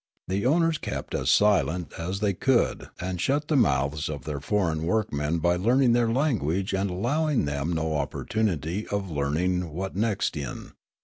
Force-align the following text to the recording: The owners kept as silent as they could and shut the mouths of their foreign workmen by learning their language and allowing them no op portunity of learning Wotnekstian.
The 0.27 0.47
owners 0.47 0.79
kept 0.79 1.13
as 1.13 1.29
silent 1.29 1.91
as 1.95 2.21
they 2.21 2.33
could 2.33 2.87
and 2.99 3.21
shut 3.21 3.49
the 3.49 3.55
mouths 3.55 4.09
of 4.09 4.23
their 4.25 4.39
foreign 4.39 4.81
workmen 4.83 5.37
by 5.37 5.57
learning 5.57 5.91
their 5.91 6.09
language 6.09 6.73
and 6.73 6.89
allowing 6.89 7.45
them 7.45 7.71
no 7.71 7.93
op 7.93 8.13
portunity 8.13 8.87
of 8.87 9.11
learning 9.11 9.71
Wotnekstian. 9.71 10.71